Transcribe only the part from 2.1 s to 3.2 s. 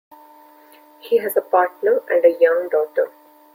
a young daughter.